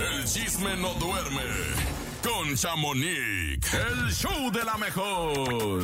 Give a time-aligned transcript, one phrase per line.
[0.00, 1.42] El chisme no duerme.
[2.22, 5.82] Con Chamonix, el show de la mejor.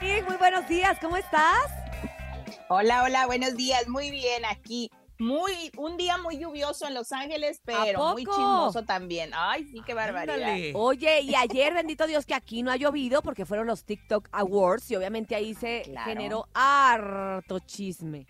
[0.00, 1.70] Sí, muy buenos días, ¿cómo estás?
[2.68, 3.86] Hola, hola, buenos días.
[3.88, 4.90] Muy bien aquí.
[5.18, 9.30] Muy, un día muy lluvioso en Los Ángeles, pero muy chismoso también.
[9.34, 10.34] Ay, sí, qué barbaridad.
[10.36, 10.72] Ándale.
[10.74, 14.90] Oye, y ayer, bendito Dios, que aquí no ha llovido porque fueron los TikTok Awards
[14.90, 16.06] y obviamente ahí se Claro.
[16.10, 18.26] generó harto chisme.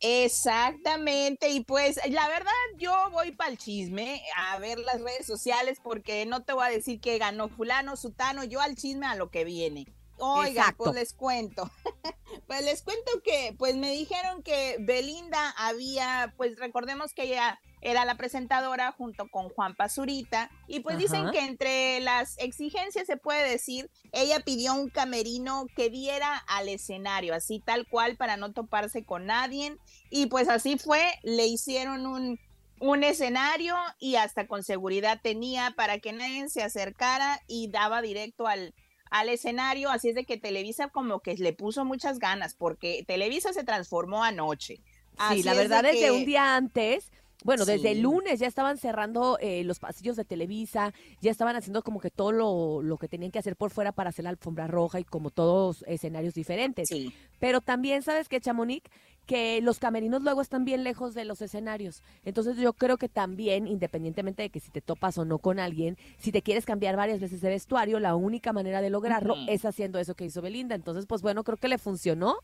[0.00, 5.80] Exactamente, y pues la verdad yo voy para el chisme a ver las redes sociales
[5.82, 9.30] porque no te voy a decir que ganó fulano, sutano, yo al chisme a lo
[9.30, 9.86] que viene.
[10.18, 10.84] Oiga, Exacto.
[10.84, 11.70] pues les cuento.
[12.46, 18.04] pues les cuento que pues me dijeron que Belinda había, pues recordemos que ella era
[18.04, 23.48] la presentadora junto con Juan Pazurita y pues dicen que entre las exigencias se puede
[23.48, 29.04] decir, ella pidió un camerino que diera al escenario, así tal cual para no toparse
[29.04, 29.76] con nadie
[30.10, 32.38] y pues así fue, le hicieron un,
[32.80, 38.46] un escenario y hasta con seguridad tenía para que nadie se acercara y daba directo
[38.46, 38.74] al,
[39.10, 43.52] al escenario, así es de que Televisa como que le puso muchas ganas porque Televisa
[43.52, 44.76] se transformó anoche.
[44.76, 44.82] Sí,
[45.16, 47.10] Así la es de verdad desde que- un día antes,
[47.44, 51.82] bueno, desde el lunes ya estaban cerrando eh, los pasillos de Televisa, ya estaban haciendo
[51.82, 54.66] como que todo lo, lo que tenían que hacer por fuera para hacer la alfombra
[54.66, 56.88] roja y como todos escenarios diferentes.
[56.88, 58.90] Sí, Pero también, ¿sabes qué, Chamonix?
[59.24, 62.02] Que los camerinos luego están bien lejos de los escenarios.
[62.24, 65.96] Entonces yo creo que también, independientemente de que si te topas o no con alguien,
[66.18, 69.98] si te quieres cambiar varias veces de vestuario, la única manera de lograrlo es haciendo
[69.98, 70.74] eso que hizo Belinda.
[70.74, 72.38] Entonces, pues bueno, creo que le funcionó.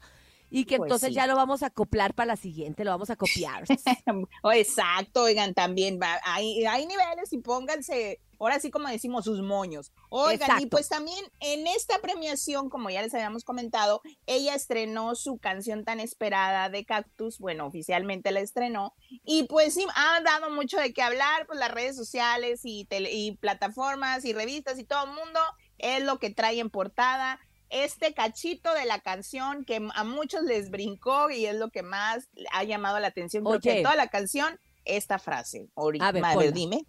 [0.57, 1.15] Y que Pues entonces sí.
[1.15, 3.65] ya lo vamos a acoplar para la siguiente, lo vamos a copiar.
[4.43, 9.41] Oh, exacto, oigan, también va, hay, hay niveles y pónganse, ahora sí como decimos, sus
[9.43, 9.93] moños.
[10.11, 10.69] Oigan, y Exacto.
[10.71, 15.99] pues también en esta premiación, como ya les habíamos comentado, ella estrenó su canción tan
[16.01, 18.95] esperada de Cactus, bueno, oficialmente la estrenó,
[19.25, 23.13] y pues sí, ha dado mucho de qué hablar, pues las redes sociales y, tele-
[23.13, 25.41] y plataformas y revistas y todo el mundo
[25.79, 27.41] es lo que trae en portada.
[27.75, 32.29] Este cachito de la canción que a muchos les brincó y es lo que más
[32.53, 33.43] ha llamado la atención.
[33.45, 33.83] Creo que Oye.
[33.83, 35.67] toda la canción, esta frase.
[35.75, 36.51] Ori- A ver, ponla.
[36.53, 36.87] dime.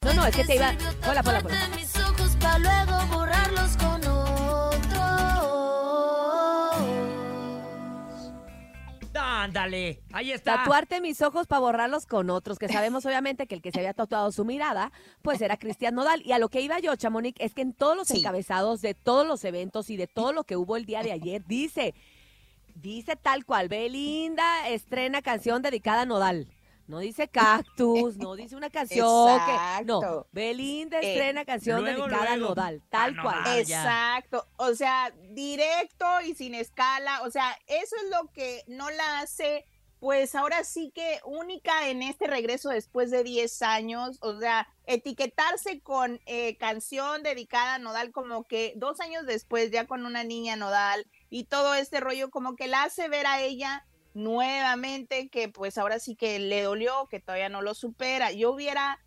[0.00, 0.70] No, no, es que te iba.
[1.08, 1.68] Hola, hola, hola.
[1.68, 4.02] de mis ojos para luego borrarlos con
[9.54, 10.56] Ándale, ahí está.
[10.56, 13.94] Tatuarte mis ojos para borrarlos con otros, que sabemos obviamente que el que se había
[13.94, 14.90] tatuado su mirada,
[15.22, 16.22] pues era Cristian Nodal.
[16.26, 18.18] Y a lo que iba yo, Chamonix, es que en todos los Sí.
[18.18, 21.44] encabezados de todos los eventos y de todo lo que hubo el día de ayer,
[21.46, 21.94] dice,
[22.74, 26.48] dice tal cual, Belinda estrena canción dedicada a Nodal.
[26.86, 29.84] No dice cactus, no dice una canción que.
[29.84, 30.26] No.
[30.32, 33.22] Belinda Eh, estrena canción luego, dedicada a Nodal, a tal Nodal.
[33.24, 33.42] cual.
[33.46, 33.82] Ah, ya.
[33.82, 39.20] Exacto, o sea, directo y sin escala, o sea, eso es lo que no la
[39.20, 39.66] hace,
[39.98, 45.80] pues ahora sí que única en este regreso después de 10 años, o sea, etiquetarse
[45.80, 50.56] con eh, canción dedicada a Nodal como que dos años después ya con una niña
[50.56, 55.76] Nodal y todo este rollo como que la hace ver a ella nuevamente que pues
[55.76, 58.32] ahora sí que le dolió, que todavía no lo supera.
[58.32, 59.00] Yo hubiera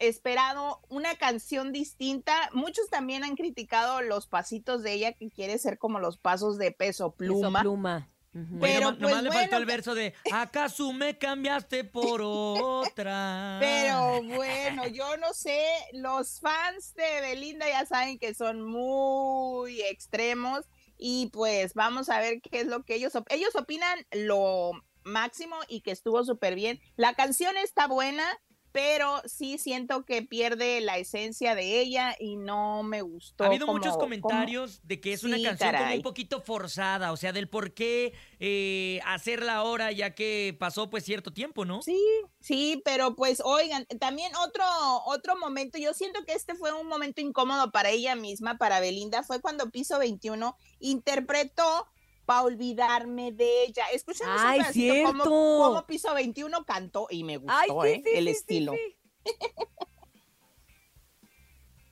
[0.00, 2.50] esperado una canción distinta.
[2.52, 6.72] Muchos también han criticado los pasitos de ella que quiere ser como los pasos de
[6.72, 7.60] peso Eso, pluma.
[7.60, 8.08] pluma.
[8.32, 8.62] Ujú.
[8.62, 13.58] Oye, pero, nomás, nomás pues, le faltó el verso de ¿Acaso me cambiaste por otra?
[13.60, 20.66] Pero bueno, yo no sé, los fans de Belinda ya saben que son muy extremos
[21.00, 24.72] y pues vamos a ver qué es lo que ellos op- ellos opinan lo
[25.02, 26.78] máximo y que estuvo súper bien.
[26.96, 28.24] La canción está buena,
[28.72, 33.44] pero sí siento que pierde la esencia de ella y no me gustó.
[33.44, 37.12] Ha habido como- muchos como- comentarios de que es una canción como un poquito forzada,
[37.12, 41.82] o sea, del por qué eh, hacerla ahora ya que pasó pues cierto tiempo, ¿no?
[41.82, 42.00] Sí,
[42.40, 44.64] sí, pero pues oigan, también otro
[45.06, 49.22] otro momento, yo siento que este fue un momento incómodo para ella misma, para Belinda,
[49.22, 51.86] fue cuando Piso 21 interpretó
[52.24, 53.84] para olvidarme de ella.
[53.92, 55.30] Escuchemos un Ay, pedacito cómo, cierto.
[55.30, 58.02] cómo Piso 21 cantó y me gustó Ay, sí, ¿eh?
[58.04, 58.72] sí, el sí, sí, estilo.
[58.72, 58.96] sí.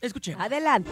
[0.00, 0.40] Escuchemos.
[0.44, 0.90] Adelante.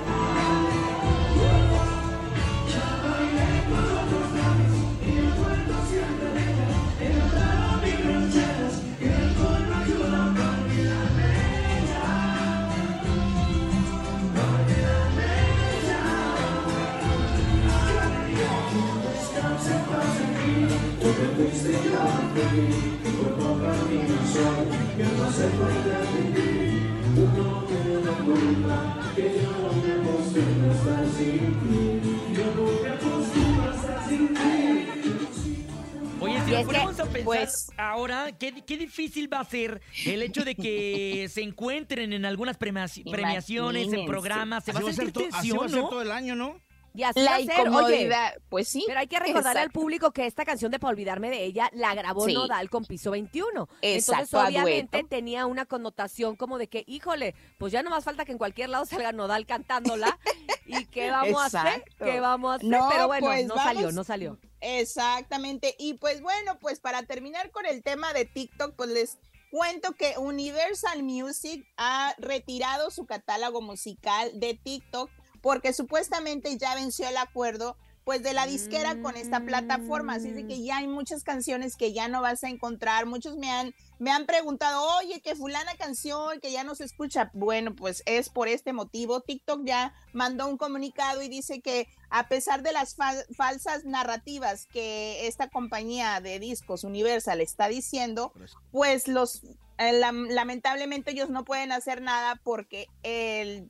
[36.19, 37.69] Oye, si nos ponemos a pensar pues...
[37.77, 42.57] ahora, ¿qué, qué difícil va a ser el hecho de que se encuentren en algunas
[42.57, 46.66] premiaciones, en programas, se va a sentir tensión, va a todo el año, ¿no?
[46.97, 48.11] Y así La oye.
[48.49, 48.85] pues sí.
[48.87, 49.81] Pero hay que recordarle al exacto.
[49.81, 52.33] público que esta canción de Pa' olvidarme de ella la grabó Sí.
[52.33, 53.69] Nodal con Piso 21.
[53.83, 58.05] Entonces, Exacto, a obviamente, tenía una connotación como de que, híjole, pues ya no más
[58.05, 60.19] falta que en cualquier lado salga Nodal cantándola.
[60.67, 61.85] ¿Y qué vamos a hacer?
[61.99, 62.69] ¿Qué vamos a hacer?
[62.69, 64.39] No, Pero bueno, pues no salió, no salió.
[64.61, 65.75] Exactamente.
[65.79, 69.19] Y pues bueno, pues para terminar con el tema de TikTok, pues les
[69.51, 75.11] cuento que Universal Music ha retirado su catálogo musical de TikTok
[75.47, 80.45] porque supuestamente ya venció el acuerdo pues de la disquera con esta plataforma, así de
[80.45, 84.11] que ya hay muchas canciones que ya no vas a encontrar, muchos me han me
[84.11, 88.49] han preguntado, "Oye, que fulana canción que ya no se escucha." Bueno, pues es por
[88.49, 89.21] este motivo.
[89.21, 94.67] TikTok ya mandó un comunicado y dice que a pesar de las fal- falsas narrativas
[94.67, 98.33] que esta compañía de discos Universal está diciendo,
[98.73, 99.43] pues los
[99.79, 103.69] eh, lam- lamentablemente ellos no pueden hacer nada porque el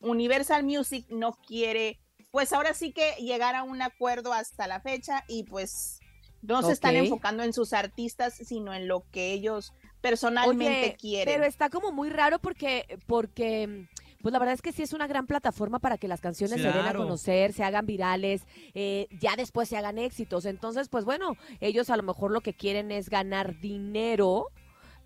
[0.00, 1.98] Universal Music no quiere,
[2.30, 6.00] pues ahora sí que llegar a un acuerdo hasta la fecha y pues
[6.42, 11.34] no se están enfocando en sus artistas, sino en lo que ellos personalmente Oye, quieren.
[11.34, 13.88] Pero está como muy raro porque, porque,
[14.22, 16.68] pues la verdad es que sí es una gran plataforma para que las canciones se
[16.68, 18.42] den a conocer, se hagan virales,
[18.74, 20.44] eh, ya después se hagan éxitos.
[20.44, 24.46] Entonces, pues bueno, ellos a lo mejor lo que quieren es ganar dinero.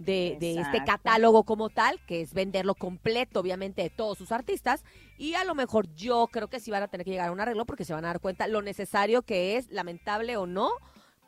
[0.04, 4.84] De, de este catálogo como tal, que es venderlo completo, obviamente, de todos sus artistas.
[5.18, 7.40] Y a lo mejor yo creo que sí van a tener que llegar a un
[7.40, 10.70] arreglo porque se van a dar cuenta lo necesario que es, lamentable o no,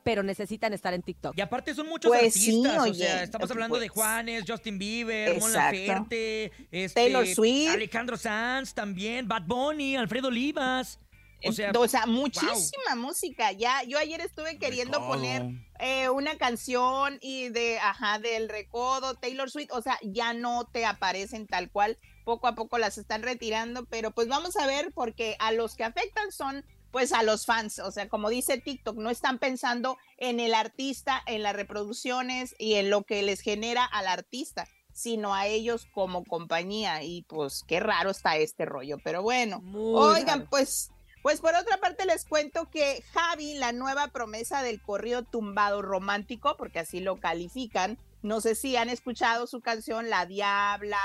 [0.04, 1.36] pero necesitan estar en TikTok.
[1.36, 3.88] Y aparte son muchos Pues sí, artistas, o oye, sea, estamos hablando de.
[3.88, 5.52] Juanes, Justin Bieber, Mon.
[5.52, 7.70] Laferte, este, Taylor Swift.
[7.70, 11.00] Alejandro Sanz también, Bad Bunny, Alfredo Olivas.
[11.46, 13.52] O sea, o sea, muchísima música.
[13.52, 15.14] Ya, yo ayer estuve queriendo Recodo.
[15.14, 15.42] poner
[15.78, 20.84] eh, una canción y de, ajá, del recodo, Taylor Swift, o sea, ya no te
[20.86, 21.98] aparecen tal cual.
[22.24, 25.84] Poco a poco las están retirando, pero pues vamos a ver porque a los que
[25.84, 30.38] afectan son pues a los fans, o sea, como dice TikTok, no están pensando en
[30.38, 35.48] el artista, en las reproducciones y en lo que les genera al artista, sino a
[35.48, 39.60] ellos como compañía y pues qué raro está este rollo, pero bueno.
[39.60, 40.50] Muy Oigan, raro.
[40.50, 40.92] pues,
[41.24, 46.54] pues por otra parte les cuento que Javi, la nueva promesa del corrido tumbado romántico,
[46.58, 51.00] porque así lo califican, no sé si han escuchado su canción La Diabla,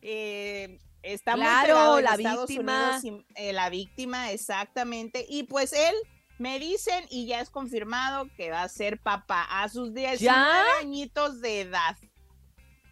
[0.00, 3.00] eh, está muy Claro, en La Estados Víctima.
[3.02, 5.96] Unidos, y, eh, la víctima, exactamente, y pues él
[6.38, 11.40] me dicen y ya es confirmado que va a ser papá a sus 19 añitos
[11.40, 11.96] de edad.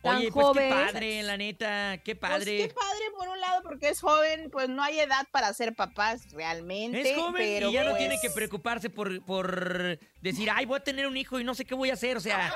[0.03, 0.69] Tan oye, pues joven.
[0.69, 2.57] qué padre, la neta, qué Pues padre.
[2.59, 6.31] qué padre por un lado porque es joven, pues no hay edad para ser papás
[6.33, 7.01] realmente.
[7.13, 10.79] Es joven pero y ya no pues, tiene que preocuparse por, por decir, ay, voy
[10.79, 12.17] a tener un hijo y no sé qué voy a hacer.
[12.17, 12.53] O sea,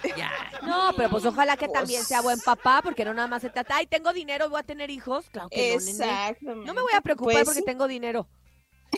[0.16, 0.30] ya.
[0.62, 3.50] No, pero pues ojalá que Pues- también sea buen papá, porque no nada más se
[3.50, 5.28] trata, ay, tengo dinero, voy a tener hijos.
[5.30, 5.90] Claro que no, nene.
[5.90, 6.66] Exactamente.
[6.66, 7.64] No me voy a preocupar Pues porque sí.
[7.66, 8.28] tengo dinero.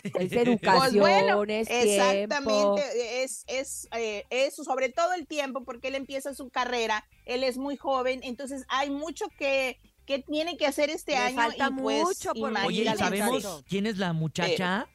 [0.03, 5.89] Es Pues educación, bueno, es exactamente, es, es eh, eso, sobre todo el tiempo, porque
[5.89, 10.65] él empieza su carrera, él es muy joven, entonces hay mucho que, que tiene que
[10.65, 11.35] hacer este Le año.
[11.35, 14.87] falta y pues, mucho por Oye, Oye, ¿y la ¿sabemos quién es la muchacha?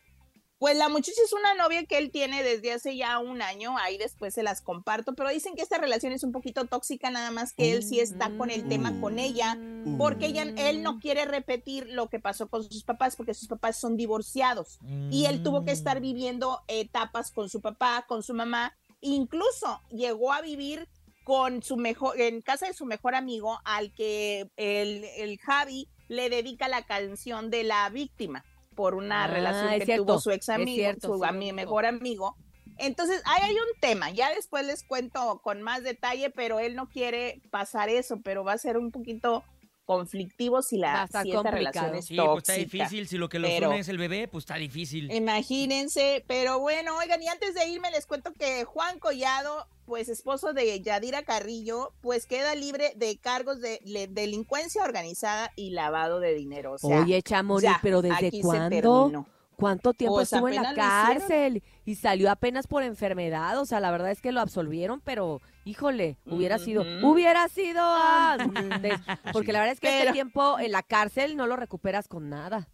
[0.58, 3.96] Pues la muchacha es una novia que él tiene desde hace ya un año, ahí
[3.96, 7.52] después se las comparto, pero dicen que esta relación es un poquito tóxica, nada más
[7.52, 9.56] que él sí está con el tema con ella,
[9.98, 13.78] porque ella, él no quiere repetir lo que pasó con sus papás, porque sus papás
[13.78, 14.80] son divorciados.
[15.12, 16.02] Y él tuvo que estar Mm.
[16.02, 20.88] viviendo etapas con su papá, con su mamá, incluso llegó a vivir
[21.22, 26.30] con su mejor, en casa de su mejor amigo, al que el, el Javi le
[26.30, 28.44] dedica la canción de la víctima
[28.78, 32.36] por una Ah, relación es que cierto, tuvo su ex amigo, cierto, su mejor amigo.
[32.76, 36.88] Entonces, ahí hay un tema, ya después les cuento con más detalle, pero él no
[36.88, 39.42] quiere pasar eso, pero va a ser un poquito
[39.84, 42.84] conflictivo si la si esta relación es Sí, pues está tóxica.
[42.84, 43.08] difícil.
[43.08, 45.10] Si lo que los pero- une es el bebé, pues está difícil.
[45.10, 50.52] Imagínense, pero bueno, oigan, y antes de irme les cuento que Juan Collado, pues esposo
[50.52, 53.80] de Yadira Carrillo, pues queda libre de cargos de
[54.10, 56.72] delincuencia organizada y lavado de dinero.
[56.72, 59.24] O sea, Oye, Chamonix, ya, pero ¿desde cuándo?
[59.56, 61.64] ¿Cuánto tiempo Pues estuvo en la cárcel?
[61.86, 63.58] Y salió apenas por enfermedad.
[63.58, 69.00] O sea, la verdad es que lo absolvieron, pero híjole, hubiera sido, hubiera sido antes.
[69.32, 72.28] Porque la verdad es que este Pero- tiempo en la cárcel no lo recuperas con
[72.28, 72.68] nada.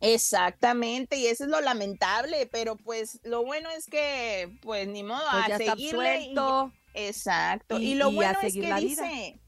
[0.00, 5.22] Exactamente, y eso es lo lamentable, pero pues lo bueno es que, pues ni modo,
[5.30, 6.20] Pues a seguirle.
[6.22, 6.34] y-
[6.94, 9.40] exacto, y, y- lo y bueno es que dice,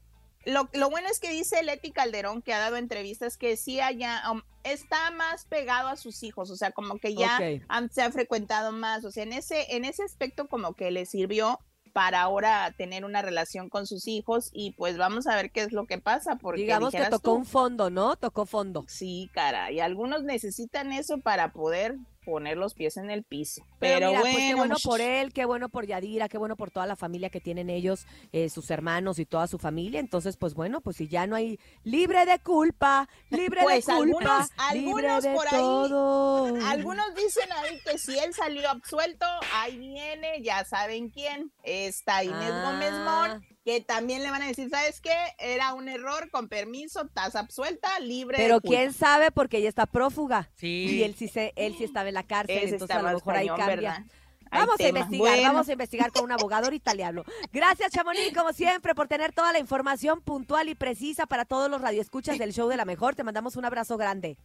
[0.45, 4.23] lo, lo bueno es que dice Leti Calderón, que ha dado entrevistas, que sí haya,
[4.31, 7.37] um, está más pegado a sus hijos, o sea, como que ya
[7.67, 11.05] han- se ha frecuentado más, o sea, en ese, en ese aspecto como que le
[11.05, 11.59] sirvió
[11.99, 15.73] para ahora tener una relación con sus hijos y pues vamos a ver qué es
[15.73, 18.15] lo que pasa, porque Digamos que tocó tú, un fondo, ¿no?
[18.15, 18.85] Tocó fondo.
[18.87, 21.97] Sí, cara, y algunos necesitan eso para poder
[22.29, 23.61] poner los pies en el piso.
[23.79, 26.55] Pero, Pero, mira, bueno, pues qué bueno por él, qué bueno por Yadira, qué bueno
[26.55, 29.99] por toda la familia que tienen ellos, eh, sus hermanos y toda su familia.
[29.99, 34.01] Entonces, pues bueno, pues si ya no hay libre de culpa, libre Pues de culpa,
[34.47, 36.65] algunos- libre algunos de por ahí- todo.
[36.67, 42.51] Algunos dicen ahí que si él salió absuelto, ahí viene, ya saben quién, está Inés
[42.63, 43.27] Gómez Ah.
[43.31, 45.13] Mon, que también le van a decir, ¿sabes qué?
[45.37, 48.75] Era un error, con permiso, estás absuelta, libre Pero culpa".
[48.75, 50.49] quién sabe porque ella está prófuga.
[50.55, 50.87] Sí.
[50.89, 53.35] Y él sí se, él sí estaba en la cárcel, Ese entonces a lo mejor
[53.35, 53.67] ahí cambia.
[53.67, 54.03] ¿verdad?
[54.49, 57.23] Hay Vamos a investigar, Bueno, vamos a investigar con un abogado, ahorita le hablo.
[57.53, 61.79] Gracias, Chamonix, como siempre, por tener toda la información puntual y precisa para todos los
[61.79, 63.13] radioescuchas del show de la mejor.
[63.13, 64.37] Te mandamos un abrazo grande.